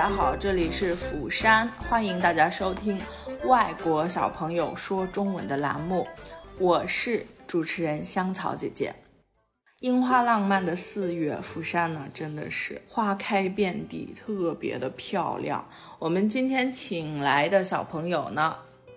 [0.00, 3.02] 大家好，这里是釜山，欢迎大家收听
[3.44, 6.08] 外国小朋友说中文的栏目，
[6.58, 8.94] 我是主持人香草姐姐。
[9.78, 15.68] 樱花浪漫的四月，釜山呢真的是花开遍地，特别的漂亮。
[15.98, 18.56] 我们今天请来的小朋友呢，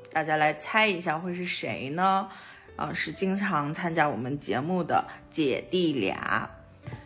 [0.09, 2.29] 大家来猜一下会是谁呢？
[2.77, 6.51] 啊，是经常参加我们节目的姐弟俩。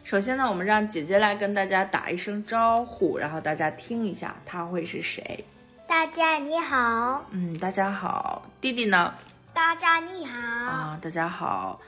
[0.04, 5.44] 首先呢，我们让姐姐来跟大家打一声招呼，然后大家听一下她会是谁。
[5.88, 7.26] 大家你好。
[7.32, 8.50] 嗯，大家好。
[8.62, 9.16] 弟弟呢？
[9.54, 10.40] 大家你好。
[10.40, 11.82] 啊，大家好。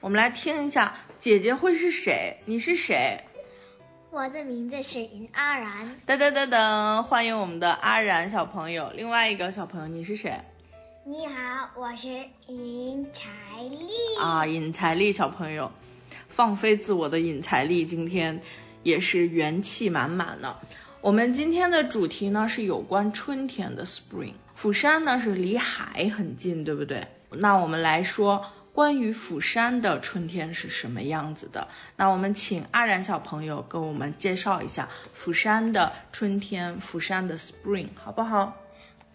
[0.00, 2.38] 我们来听一下姐姐会是谁？
[2.44, 3.24] 你是谁？
[4.10, 6.00] 我的名字是尹阿然。
[6.06, 8.90] 噔噔噔噔，欢迎我们的阿然小朋友。
[8.94, 10.40] 另外一个小朋友，你是谁？
[11.04, 12.08] 你好，我是
[12.46, 13.28] 尹彩
[13.62, 13.88] 丽。
[14.20, 15.70] 啊，尹彩丽小朋友。
[16.28, 18.42] 放飞自我的引财力今天
[18.82, 20.56] 也是元气满满的。
[21.00, 24.34] 我们今天的主题呢是有关春天的 spring。
[24.54, 27.08] 釜山呢是离海很近，对不对？
[27.30, 31.68] 那我们来说关于釜山的春天是什么样子的。
[31.96, 38.56] 那我们请阿然小朋友跟我们介绍一下釜山的春天，釜山的 spring 好不好？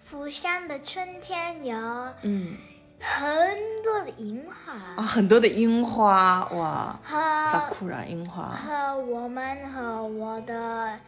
[0.10, 1.78] 釜山的春天有
[2.22, 2.58] 嗯。
[3.02, 8.44] 很多的樱花啊，很多的樱花哇，萨库拉樱花。
[8.44, 11.00] 和我们和我的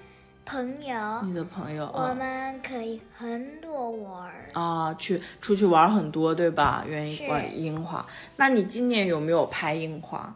[0.43, 6.83] 朋友，你的朋友，我们可以很多玩啊，去出去玩很多对吧？
[6.87, 8.07] 愿意玩樱花。
[8.37, 10.35] 那你今年有没有拍樱花？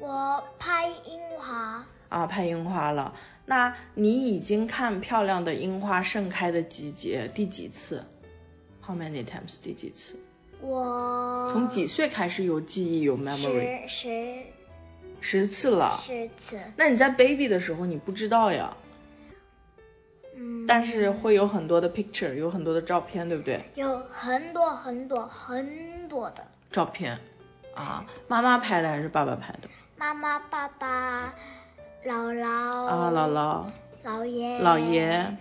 [0.00, 3.14] 我拍樱花啊，拍樱花了。
[3.46, 8.04] 那你已经看漂亮的樱花盛开的季节第几次
[8.82, 9.56] ？How many times？
[9.62, 10.18] 第几次？
[10.60, 13.86] 我从几岁开始有记忆有 memory？
[13.88, 14.42] 十
[15.20, 16.02] 十十次了。
[16.04, 16.60] 十次。
[16.76, 18.76] 那你在 baby 的时候你不知道呀？
[20.36, 20.66] 嗯。
[20.66, 23.64] 但是会有很多的 picture，有很多的照片，对不对？
[23.74, 27.18] 有很多很多很多的照片
[27.74, 29.68] 啊，妈妈拍的还是爸爸拍的？
[29.96, 31.34] 妈妈、爸爸、
[32.04, 32.46] 姥姥
[32.84, 33.64] 啊，姥姥、
[34.04, 35.36] 姥爷、姥爷，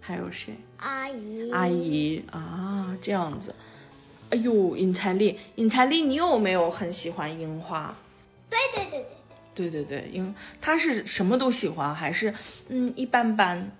[0.00, 0.54] 还有谁？
[0.78, 3.54] 阿姨、阿姨啊，这样子。
[4.30, 7.96] 哎呦，尹彩丽，尹彩丽，你有没有很喜欢樱花？
[8.48, 9.06] 对对对对对。
[9.54, 12.34] 对对对，因他是什么都喜欢，还是
[12.68, 13.70] 嗯一般般？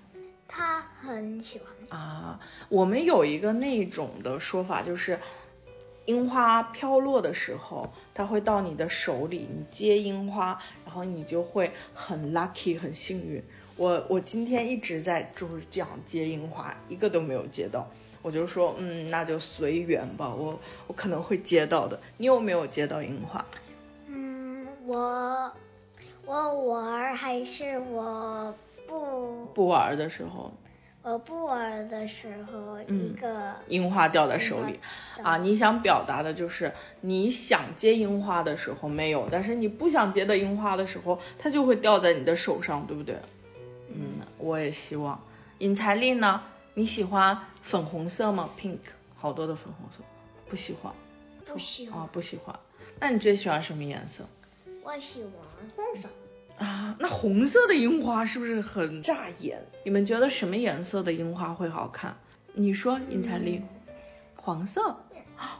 [0.49, 1.69] 他很喜欢。
[2.01, 5.21] 啊，我们有一个那种的说法，就是
[6.07, 13.45] 樱花飘落的时候，它会到你的手里，你接樱花，然后你就会很 lucky，很幸运。
[13.81, 17.89] 我我今天一直在就是这样接樱花，一个都没有接到。
[18.21, 21.99] 我就说，嗯，那就随缘吧，我我可能会接到的。
[22.19, 23.43] 你有没有接到樱花？
[24.07, 25.51] 嗯，我
[26.27, 28.55] 我玩还是我
[28.87, 30.53] 不不玩的时候？
[31.03, 34.79] 我不玩的时候，一个樱花掉在手里
[35.23, 35.39] 啊！
[35.39, 43.17] 你想表达的就是你想接樱花的时候没有，但是你不想接的樱花的时候，它就会掉在你的手上，对不对？
[43.95, 45.23] 嗯，我也希望。
[45.59, 46.43] 尹彩丽呢？
[46.75, 48.79] 你喜欢粉红色吗？Pink，
[49.17, 50.05] 好多的粉红色。
[50.49, 50.93] 不喜欢。
[51.45, 52.03] 不喜欢。
[52.03, 52.59] 啊，不喜欢。
[53.01, 54.25] 那你最喜欢什么颜色？
[54.83, 55.33] 我喜欢
[55.77, 56.09] 红色。
[56.59, 59.67] 啊，那红色的樱花是不是很扎眼？
[59.85, 62.17] 你们觉得什么颜色的樱花会好看？
[62.53, 63.63] 你说，尹彩丽。
[64.37, 64.97] 黄色。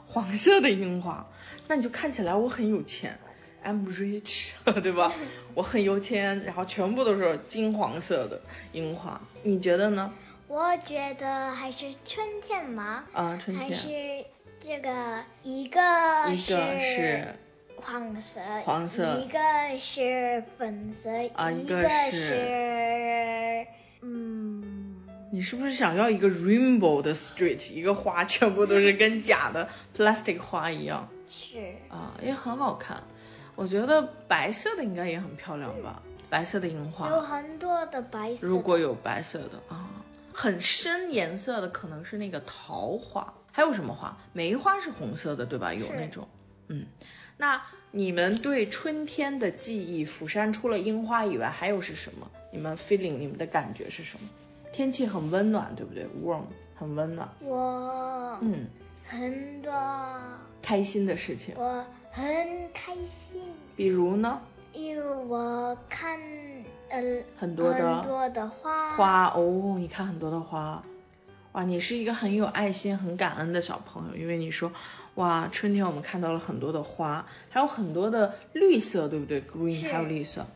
[0.07, 1.27] 黄色的樱花，
[1.69, 3.19] 那你就看起来我很有钱。
[3.65, 4.51] I'm rich，
[4.83, 5.13] 对吧？
[5.55, 8.41] 我很有钱，然后全部都是金黄色的
[8.73, 10.13] 樱花，你觉得呢？
[10.49, 13.05] 我觉得还是春天嘛。
[13.13, 13.69] 啊，春天。
[13.71, 14.25] 还是
[14.63, 15.81] 这个一个
[16.33, 17.35] 一个是
[17.77, 19.39] 黄色，黄色，一个
[19.81, 23.67] 是粉色，啊，一个是
[24.03, 24.97] 嗯。
[25.33, 31.09] 你是不是想要一个 rainbow 的 street，一个花全部都是跟假的 plastic 花一样？
[31.31, 31.77] 是。
[31.89, 33.05] 啊，也很好看。
[33.61, 37.11] 我觉得白色的应该也很漂亮吧，白色的樱花。
[37.11, 38.47] 有很多的白色。
[38.47, 40.03] 如果有白色的啊，
[40.33, 44.17] 很深颜色的可能是那个桃花，还有什么花？
[44.33, 45.75] 梅花是红色的对吧？
[45.75, 46.27] 有那种。
[46.69, 46.87] 嗯，
[47.37, 52.31] 那你们对春天的记忆，釜山除了樱花以外还有是什么？
[52.53, 54.29] 你们 feeling 你们的感觉是什么？
[54.73, 56.45] 天气很温暖，对不对？warm，
[56.77, 57.29] 很温暖。
[57.41, 58.69] 我嗯，
[59.07, 59.71] 很多
[60.63, 61.55] 开心的事情。
[61.59, 61.85] 我。
[62.11, 62.25] 很
[62.75, 63.41] 开心，
[63.77, 64.41] 比如呢？
[64.73, 66.21] 因为我看
[66.89, 67.01] 呃
[67.37, 70.85] 很多的很多的花花哦，你看很多的花，
[71.53, 74.73] 哇，你是一个很有爱心、很感恩的小朋友，因为你说，
[75.15, 80.47] 哇，春天我们看到了很多的花，还有很多的绿色，对不对？Green 还有绿色。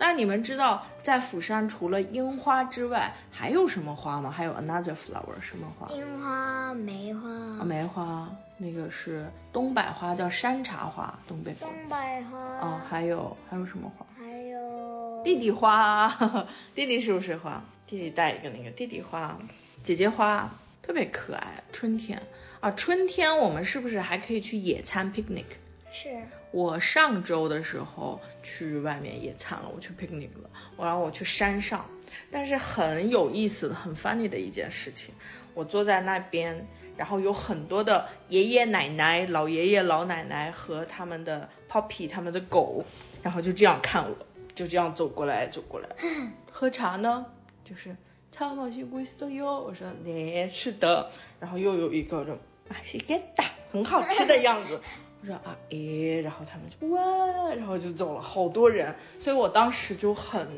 [0.00, 4.30] 那你们知道在釜山除了樱花之外，还有什么花吗？
[4.30, 5.94] 还有 another flower 什么花？
[5.94, 11.94] 樱花、梅花、啊，梅花，那个是东北花，叫山茶花，东北东北
[12.24, 14.06] 花，哦，还有还有什么花？
[14.18, 16.08] 还有弟弟花，
[16.74, 17.62] 弟弟是不是花？
[17.86, 19.36] 弟弟带一个那个弟弟花，
[19.82, 20.48] 姐姐花
[20.80, 21.62] 特别可爱。
[21.72, 22.22] 春天
[22.60, 25.44] 啊，春天我们是不是还可以去野餐 picnic？
[25.92, 26.08] 是。
[26.52, 31.88] 我上周的时候去外面野餐了，我去 picnic 了，我然后我去山上，
[32.30, 35.14] 但是很有意思的、很 funny 的一件事情，
[35.54, 36.66] 我坐在那边，
[36.96, 42.84] 然后有很多的爷爷奶奶、老爷爷老奶奶和他们的 puppy 他们的狗，
[43.22, 44.16] 然后就这样看我，
[44.54, 45.88] 就这样走过来走过来，
[46.50, 47.26] 喝茶呢，
[47.64, 47.96] 就是
[48.32, 52.38] 茶马西贵斯哟，我说对，是的，然后又有一个人
[52.68, 54.80] 马西给达，很好吃的样子。
[55.22, 60.48] 我说啊诶，然后他们就哇，然后就走了，好多人，所以我当时就很，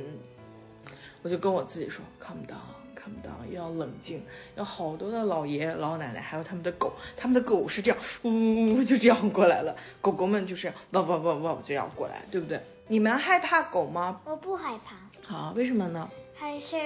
[1.22, 4.22] 我就跟我自己说，calm down，calm down，要冷静，
[4.56, 12.60] 有好多的老爷爷老奶奶，还有他们的狗，他们的狗是这样，呜呜就这样过来了，狗狗们就是汪汪汪汪就要过来，对不对？
[12.86, 14.20] 你们害怕狗吗？
[14.24, 16.08] 我不害怕，好，为什么呢？
[16.34, 16.76] 还是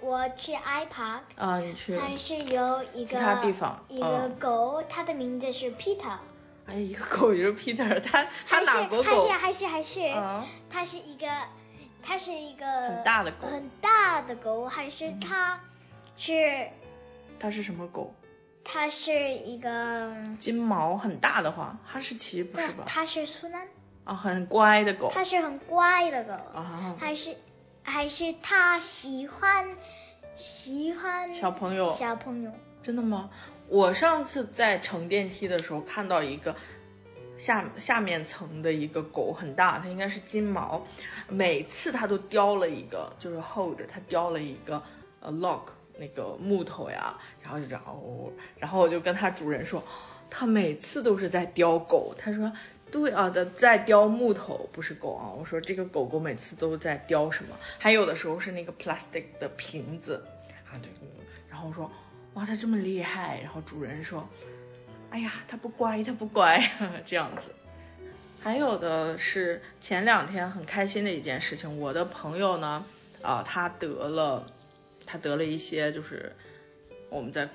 [0.00, 6.16] 我去 iPark，啊，你去，还是有一个其他地方一个嗯狗，它的名字是 Peter，
[6.66, 9.28] 哎，一个狗就是 Peter，他他哪国狗？
[9.28, 11.26] 还是还是还是，啊，它是一个，
[12.02, 15.60] 它是一个很大的狗很大的狗，还是它
[16.16, 16.68] 是
[17.38, 18.14] 它是什么狗？
[18.64, 22.84] 它是一个，金毛很大的话，哈士奇不是吧？
[22.86, 23.68] 它是苏南，
[24.04, 25.10] 啊，很乖的狗。
[25.12, 27.36] 它是很乖的狗，啊，还是
[27.82, 29.76] 还是它喜欢
[30.34, 32.52] 喜欢小朋友小朋友，
[32.84, 33.30] 真的吗？
[33.68, 36.54] 我上次在乘电梯的时候看到一个
[37.38, 40.86] 下下面层的一个狗很大，它应该是金毛，
[41.28, 44.82] 每次它都叼了一个，就是 hold，它叼了一个
[45.20, 49.82] 呃 lock 那个木头呀，然后就这样哦，然后我就跟它主人说，
[50.28, 52.52] 它每次都是在叼狗，他说。
[52.90, 55.34] 对啊的，在叼木头，不是狗啊。
[55.36, 57.56] 我说这个狗狗每次都在叼什么？
[57.80, 60.24] 还有的时候是那个 plastic 的瓶子
[60.70, 60.92] 啊，对。
[61.50, 61.90] 然后我说
[62.34, 63.40] 哇，它这么厉害。
[63.42, 64.28] 然后主人说，
[65.10, 66.62] 哎呀，它不乖，它不乖，
[67.06, 67.54] 这样子。
[68.42, 72.84] 还有的是前两天很开心的一件事情，我的朋友呢，
[73.22, 74.46] 啊、他得了，
[75.06, 76.36] 他得了一些就是
[77.08, 77.48] 我们在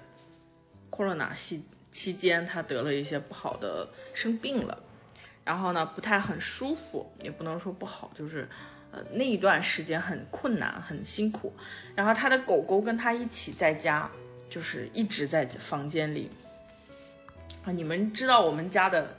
[0.89, 4.81] corona 期期间，他得了一些不好的生病了。
[5.45, 8.49] 然后呢，不太很舒服，也不能说不好，就是
[8.91, 11.53] 呃那一段时间很困难，很辛苦。
[11.95, 14.09] 然后他的狗狗跟他一起在家，
[14.49, 16.31] 就是一直在房间里。
[17.63, 19.15] 啊，你们知道我们家的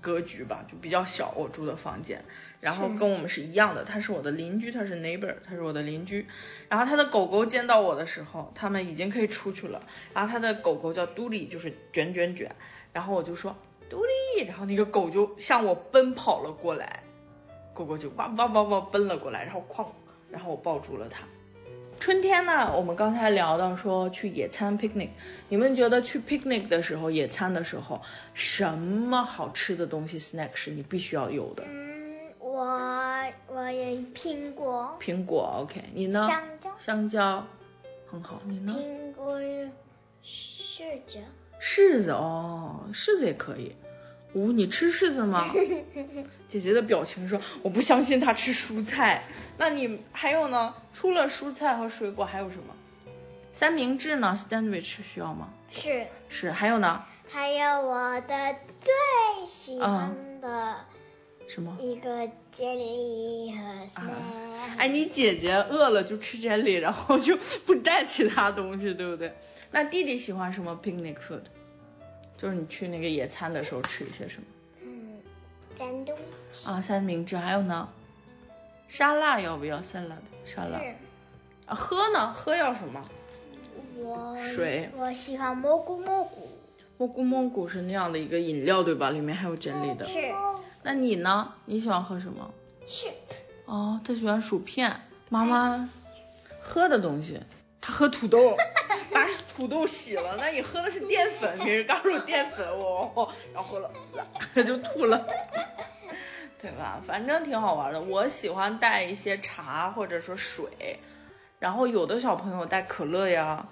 [0.00, 0.64] 格局吧？
[0.70, 2.24] 就比较小，我住的房间，
[2.60, 3.84] 然后跟我们是一样的。
[3.84, 6.26] 他是我的邻居，他是 neighbor，他是我的邻居。
[6.68, 9.82] 然后他的狗狗见到我的时候，他们已经可以出去了。
[10.14, 12.54] 然后他的狗狗叫嘟里，就是卷卷卷。
[12.92, 13.56] 然后我就说。
[13.88, 17.04] 嘟里，然后那个狗就向我奔跑了过来，
[17.72, 19.86] 狗狗就哇哇哇哇奔了过来，然后哐，
[20.28, 21.22] 然后我抱住了它。
[21.98, 25.08] 春天呢，我们刚才聊到说去野餐 picnic，
[25.48, 28.02] 你们觉得去 picnic 的时候，野餐的时候，
[28.34, 31.64] 什么好吃的东西 snack 是你必须要有的？
[31.66, 32.62] 嗯，我
[33.48, 36.28] 我有苹果，苹果，OK，你呢？
[36.28, 37.46] 香蕉，香蕉，
[38.10, 38.76] 很好，你呢？
[38.78, 41.18] 苹果，柿子，
[41.60, 43.74] 柿子哦，柿子也可以。
[44.36, 45.50] 哦，你吃柿子吗？
[46.46, 49.22] 姐姐的表情说：“我不相信他吃蔬菜。”
[49.56, 50.74] 那你还有呢？
[50.92, 52.74] 除了蔬菜和水果还有什么？
[53.52, 55.48] 三明治呢？Sandwich 需要吗？
[55.72, 56.50] 是，是。
[56.50, 57.02] 还有呢？
[57.28, 60.76] 还有我的最喜欢的
[61.48, 61.78] 什么？
[61.80, 64.76] 一个 jelly 和 snack。
[64.76, 69.34] 哎，你姐姐饿了就吃 jelly，然后就不带其他东西，对不对？
[69.72, 71.40] 那弟弟喜欢什么 picnic food？
[72.36, 74.46] 就是你去那个野餐的时候吃一些什么？
[74.82, 75.18] 嗯，
[75.78, 76.16] 三东
[76.64, 77.88] 啊，三明治，还有呢？
[78.88, 80.80] 沙拉要不要？salad 沙拉
[81.66, 82.32] 啊，喝呢？
[82.32, 83.04] 喝要什么？
[83.98, 86.48] 我水我喜欢蘑菇蘑菇。
[86.98, 89.10] 蘑菇蘑菇是那样的一个饮料对吧？
[89.10, 90.06] 里面还有真理的。
[90.06, 90.32] 是
[90.82, 91.52] 那你呢？
[91.64, 92.52] 你喜欢喝什么？
[92.86, 93.08] 是
[93.64, 95.00] 哦，他喜欢薯片。
[95.28, 95.90] 妈妈
[96.60, 97.40] 喝的东西，
[97.80, 98.56] 他喝土豆，
[99.12, 100.36] 把土豆洗了。
[100.38, 103.90] 那你喝的是淀粉，平时刚说淀粉哦， 然后喝了
[104.64, 105.26] 就吐了。
[106.60, 107.00] 对吧？
[107.02, 108.00] 反正挺好玩的。
[108.00, 110.98] 我喜欢带一些茶或者说水，
[111.58, 113.68] 然后有的小朋友带可乐呀，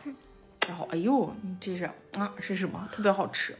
[0.68, 1.84] 然后哎呦，你这是
[2.18, 2.88] 啊是什么？
[2.92, 3.56] 特别好吃。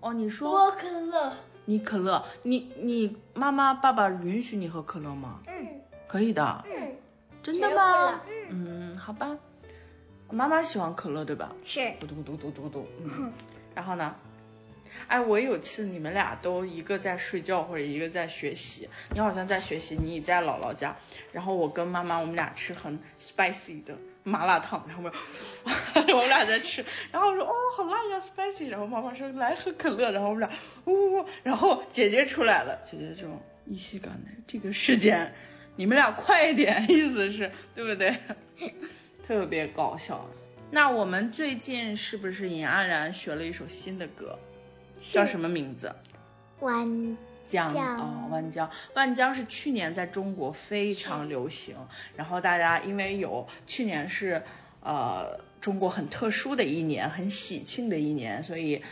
[0.00, 1.32] 哦，你说我可乐。
[1.64, 5.40] 你可乐，你你妈妈爸爸允许你喝可乐吗？
[5.46, 5.80] 嗯。
[6.08, 6.64] 可以的。
[6.66, 6.96] 嗯。
[7.42, 8.20] 真的吗？
[8.50, 9.36] 嗯，好吧。
[10.32, 11.54] 妈妈喜欢可乐对吧？
[11.64, 11.92] 是。
[12.00, 12.88] 嘟嘟咕嘟嘟嘟咕嘟。
[13.04, 13.32] 嗯。
[13.74, 14.16] 然后呢？
[15.08, 20.96] 哎，我有次你们俩都一个在睡觉或者一个在学习，你好像在学习，你在姥姥家，
[21.32, 30.50] 然后我跟妈妈我们俩吃很 spicy 的麻辣烫，然后我们 俩在吃，然后我说哦好辣呀 spicy，然后妈妈说来喝可乐，然后我们俩
[30.86, 35.34] 呜，然后姐姐出来了，姐姐这种依稀感的这个时间，
[35.76, 38.16] 你们俩快一点，意思是对不对？
[39.26, 40.26] 特别搞笑。
[40.70, 44.38] 那我们最近是不是尹安然学了一首新的歌？
[45.12, 45.94] 叫什么名字？
[46.60, 51.76] 万江哦，万江，万江是去年在中国非常流行，
[52.16, 54.44] 然后大家因为有去年是
[54.80, 58.82] 呃中国很特殊的一年，很喜庆的一年，所以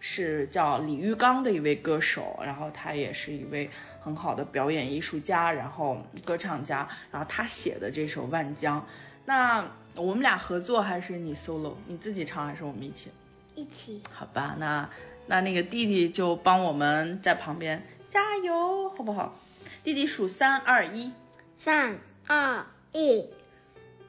[0.00, 3.70] 是叫李玉刚的一位歌手，然后他也是一位
[4.00, 8.86] 很好的表演艺术家，然后歌唱家，然后他写的这首万江，
[9.24, 13.10] 那我们俩合作还是你 solo，你自己唱还是我们一起？
[13.54, 14.02] 一起。
[14.12, 14.88] 好吧，那。
[15.26, 19.38] 那那个弟弟就帮我们在旁边加油，好不好？
[19.84, 21.12] 弟弟数三二一，
[21.56, 23.28] 三二一，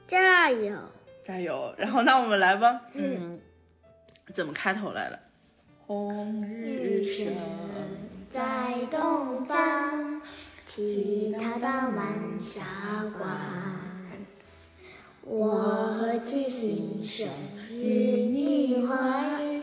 [0.08, 0.80] 加油，
[1.24, 1.76] 加油。
[1.78, 3.40] 然后那我们来吧，嗯，
[4.34, 5.20] 怎么开头来的？
[5.86, 7.28] 红日升
[8.32, 10.24] 在东方，
[10.66, 12.64] 其他的满霞
[13.16, 13.81] 光。
[15.34, 17.30] 我何其心生
[17.72, 19.62] 于你怀。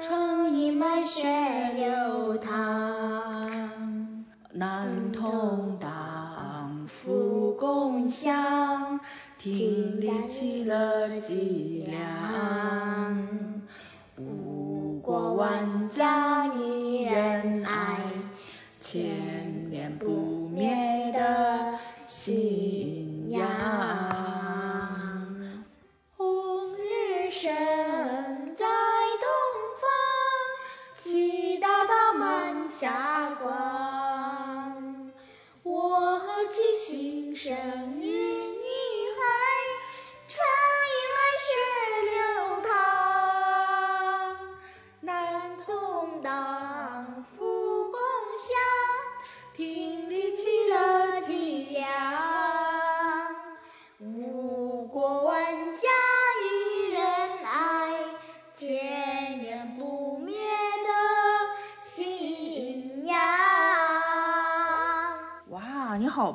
[0.00, 1.28] 唱一脉血
[1.76, 9.00] 流淌，男童当福共享，
[9.36, 13.28] 听力起了脊梁。
[14.16, 17.98] 五国万家一人爱，
[18.80, 19.04] 千
[37.40, 37.89] 生。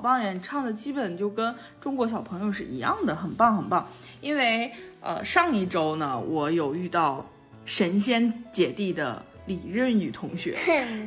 [0.05, 0.33] 棒呀！
[0.33, 3.89] 你唱的基本就跟中国小朋友是一样的，很棒很棒。
[4.21, 4.71] 因为
[5.01, 7.25] 呃上一周呢，我有遇到
[7.65, 10.57] 神仙姐弟的李任宇同学，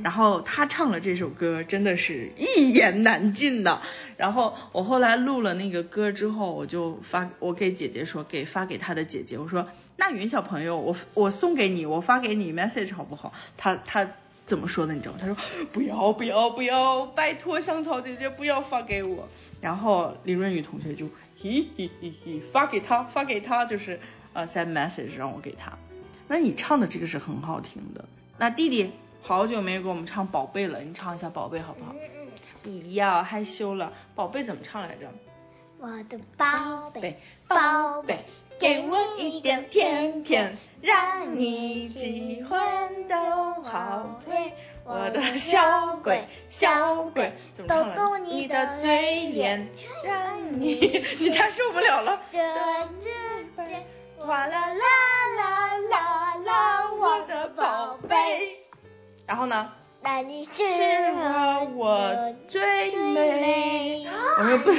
[0.02, 3.80] 然后他唱了这首歌，真的是一言难尽的。
[4.16, 13.32] 然后我后来录了那个歌之后，我就发我给姐姐说，给发给他的姐姐，我说那云小朋友，我我送给你，我发给你 message 好不好？
[13.56, 14.08] 他他。
[14.48, 15.18] 怎么说的你知道吗？
[15.20, 15.36] 他说
[15.70, 19.28] 不要不要不要，拜托香草姐姐不要发给我。
[19.60, 21.06] 然后李润宇同学就
[21.40, 24.00] 嘿嘿嘿嘿发给他发给他，就是
[24.32, 25.76] 呃 send message 让我给他。
[26.28, 28.06] 那你唱的这个是很好听的。
[28.38, 28.90] 那弟弟
[29.20, 31.94] 好久没有给我们唱宝贝了，你唱一下宝贝好不好？
[32.62, 35.12] 不要害羞了，宝贝怎么唱来着？
[35.78, 38.24] 我的宝贝宝贝。
[38.60, 42.67] 给我一点甜甜，让你喜欢
[43.78, 44.52] 都好配。
[44.84, 49.68] 我的小鬼小鬼，怎么唱来你的嘴脸，
[50.02, 50.74] 让你
[51.20, 52.20] 你太受不了了。
[54.26, 54.74] 哇啦啦
[55.36, 58.16] 啦啦啦，我的宝贝。
[59.26, 59.72] 然后呢？
[60.00, 60.52] 那你是
[61.74, 64.06] 我最美。
[64.38, 64.72] 我说不，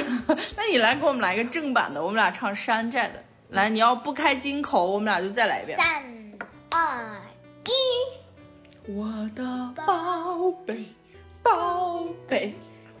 [0.56, 3.22] 那你来给我们来一个正版的，我们俩唱山寨的。
[3.48, 5.78] 来，你要不开金口，我们俩就再来一遍。
[5.78, 6.04] 三
[6.70, 7.20] 二
[7.64, 7.70] 一，
[8.88, 10.86] 我的宝贝
[11.42, 12.54] 宝贝，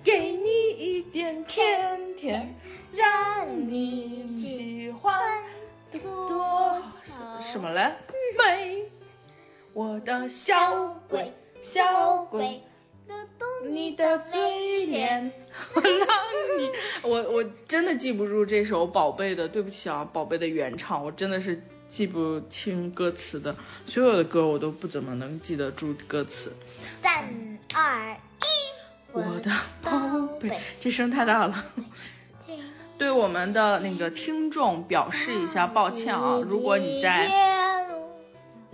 [0.04, 2.54] 给你一点甜甜，
[2.92, 5.42] 让你喜欢
[6.02, 6.82] 多
[7.40, 7.94] 什么嘞？
[8.38, 8.90] 美，
[9.72, 11.32] 我的小鬼
[11.62, 12.62] 小鬼。
[13.72, 15.32] 你的嘴脸，
[15.74, 16.08] 我让
[16.58, 16.70] 你，
[17.02, 26.52] 我我真的记不住这首宝贝的，对不起啊，宝贝的原唱，我真的是记不清歌词的，所有的歌我都不怎么能记得住歌词。
[26.66, 29.50] 三二一，我的
[29.82, 31.64] 宝贝，这声太大了。
[32.46, 32.56] 对
[32.98, 36.42] 对我们的那个听众表示一下抱歉啊！
[36.44, 37.30] 如果你在，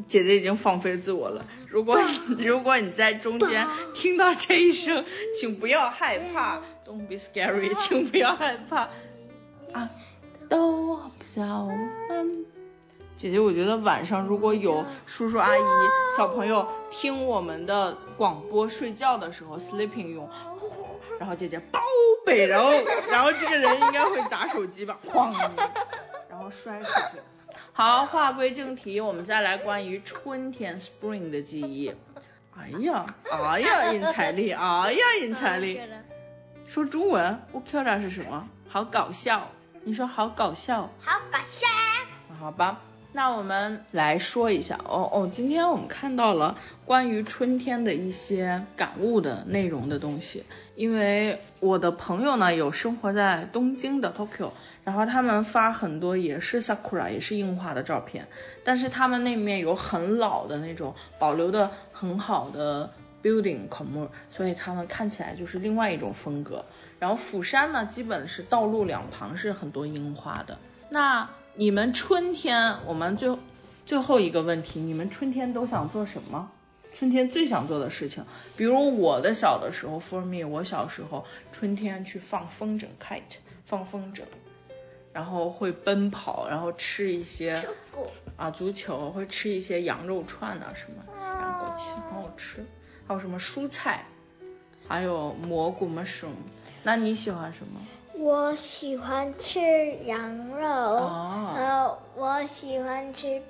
[0.09, 1.45] 姐姐已经放飞自我了。
[1.69, 1.99] 如果
[2.39, 5.05] 如果你在中间听到这一声，
[5.39, 8.89] 请不要害怕，Don't be scary，请不要害怕
[9.73, 9.91] 啊！
[10.49, 11.69] 都不叫。
[13.17, 15.63] 姐姐，我觉得晚上如果有叔叔阿姨、
[16.17, 20.29] 小朋友听我们的广播睡觉的时候，sleeping 用，
[21.19, 21.81] 然后姐姐包
[22.27, 22.71] 背，然后
[23.11, 25.33] 然后这个人应该会砸手机吧，哐，
[26.29, 27.19] 然后摔出去。
[27.79, 31.93] 好，话归正题，我们再来关于春天 spring 的记忆。
[32.57, 35.79] 哎呀，哎呀，尹彩丽，哎呀，尹彩丽，
[36.67, 38.49] 说中文，我漂亮是什么？
[38.67, 39.51] 好搞笑，
[39.85, 41.69] 你说好搞笑，好搞笑。
[42.41, 42.81] 好吧。
[43.13, 46.57] 那我们来说一下哦哦，今天我们看到了
[46.87, 50.45] 关于春天的一些感悟的内容的东西。
[50.77, 54.51] 因为我的朋友呢有生活在东京的 Tokyo，
[54.85, 58.29] 然后他们发很多也是 sakura 也是樱花的照片，
[58.63, 62.93] 但是他们那面有很老的那种保留的很好的
[63.23, 66.65] building 孔木，所以他们看起来就是另外一种风格。
[66.99, 70.59] 然后釜山呢基本是道路两旁是很多樱花的。
[70.91, 73.37] 那你们春天，我们最
[73.87, 76.51] 最后一个问题，你们春天都想做什么？
[76.93, 78.25] 春天最想做的事情，
[78.57, 84.23] 比如我的小的时候，for me，我小时候春天去放风筝，kite，放风筝，
[85.13, 87.63] 然后会奔跑，然后吃一些
[88.37, 92.65] 啊足球，会吃一些羊肉串啊什么，然后过去很好吃，
[93.07, 94.07] 还有什么蔬菜，
[94.89, 96.33] 还有蘑菇 mushroom，
[96.83, 97.81] 那你喜欢什么？
[98.19, 99.61] 我喜欢吃
[100.07, 103.43] 羊肉，呃，我喜欢吃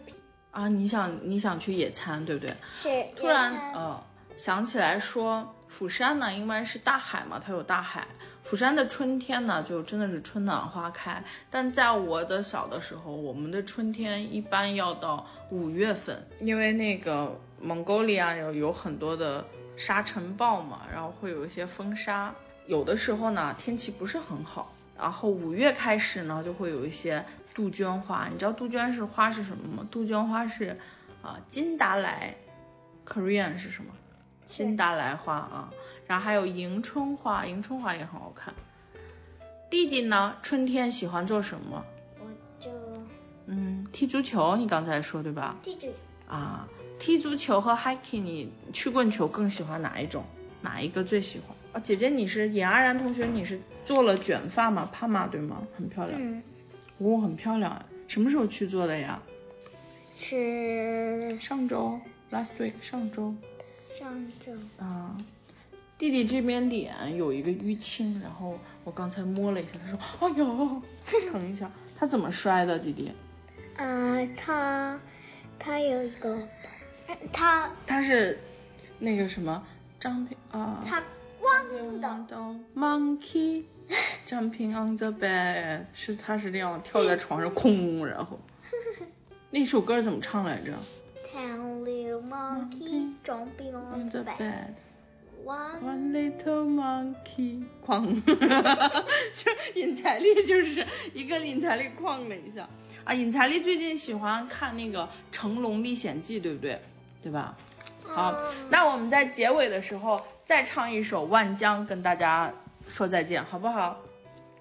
[0.57, 2.57] 啊，你想你想去野餐，对不对？
[2.83, 3.05] 是。
[3.15, 4.03] 突然呃
[4.39, 8.07] 想起来说，釜山呢，因为是大海嘛，它有大海。
[8.43, 11.25] 釜山的春天呢，就真的是春暖花开。
[11.51, 19.45] 但在我的小的时候，我们的春天一般要到五月份，因为那个蒙古利亚有有很多的
[19.77, 22.35] 沙尘暴嘛，然后会有一些风沙。
[22.67, 28.29] 有的时候呢，天气不是很好，然后五月开始呢，就会有一些杜鹃花。
[28.33, 29.89] 你知道杜鹃是花是什么吗？
[29.91, 30.79] 杜鹃花是
[31.23, 32.37] 啊金达莱
[33.07, 33.93] ，Korean 是什么？
[34.49, 35.73] 金达莱花啊。
[36.07, 38.55] 然后还有迎春花，迎春花也很好看。
[39.69, 41.85] 弟弟呢，春天喜欢做什么？
[42.21, 42.27] 我
[42.61, 42.71] 就
[43.47, 45.57] 嗯踢足球，你刚才说对吧？
[45.63, 45.93] 踢足球
[46.29, 50.25] 啊，踢足球和 hiking，你曲棍球更喜欢哪一种？
[50.63, 51.57] 哪一个最喜欢？
[51.77, 54.89] 啊，姐姐，你是尹安然同学，你是做了卷发吗？
[54.91, 55.69] 帕玛对吗？
[55.77, 56.19] 很漂亮。
[56.19, 56.43] 嗯。
[56.97, 57.85] 哦，很漂亮。
[58.09, 59.21] 什么时候去做的呀？
[60.19, 62.01] 是上周
[62.33, 63.35] ，last week，上周。
[63.99, 64.53] 上周。
[64.83, 65.19] 啊。
[65.99, 70.83] 弟弟这边脸有一个淤青，然后我刚才摸了一下，他说，哎呦，
[71.31, 71.71] 疼一下。
[71.99, 73.13] 他怎么摔的，弟弟？
[73.77, 74.99] 呃，他
[75.59, 76.49] 他有一个，
[77.35, 78.39] 他他是
[78.99, 79.63] 那个什么？
[80.01, 81.03] 张平啊，他
[81.41, 82.37] 光的
[82.75, 88.41] monkey，jumping on the bed，是他是这样跳在床上空，然后
[89.51, 90.73] 那首歌怎么唱来着
[91.33, 98.21] ？Ten little monkey jumping on the bed，one little monkey，哐，
[99.35, 102.69] 就尹彩丽就是一个尹彩丽哐了一下
[103.05, 106.81] 啊，尹彩丽最近喜欢看那个《成龙历险记》，对不对？
[107.23, 107.57] 对吧？
[108.15, 108.35] 好，
[108.71, 112.53] 那我们在结尾的时候再唱一首《万江》，跟大家
[112.89, 113.99] 说再见，好不好？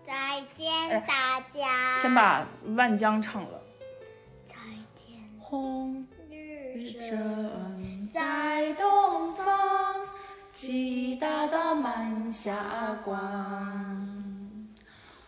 [0.06, 1.96] 再见，大家。
[2.00, 3.62] 先把《万江》唱了。
[4.46, 4.56] 再
[4.96, 5.18] 见。
[5.40, 9.96] 红日正在东方，
[10.52, 14.22] 其大道满霞光。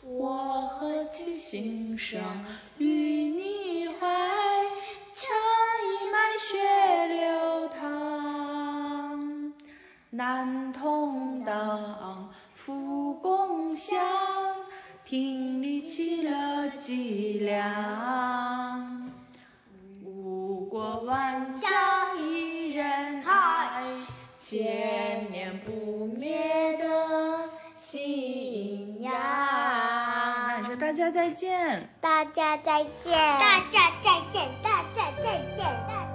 [0.03, 2.21] 我何其心声
[2.77, 3.95] 与你怀，
[5.15, 5.25] 茶
[5.83, 6.57] 一脉血
[10.17, 13.99] 难同当，复共享，
[15.05, 19.11] 挺立起了脊梁。
[20.03, 21.69] 五国万疆
[22.19, 23.83] 一人爱，
[24.39, 29.13] 千年不灭的信仰。
[29.13, 36.06] 那说大家再见，大家再见，大家再见，大家再见。